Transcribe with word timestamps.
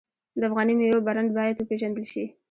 د 0.39 0.41
افغاني 0.49 0.73
میوو 0.79 1.05
برنډ 1.07 1.29
باید 1.37 1.55
وپیژندل 1.57 2.05
شي. 2.11 2.23